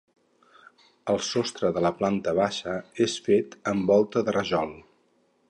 [1.13, 2.75] El sostre de la planta baixa
[3.07, 4.75] és fet amb volta de rajol.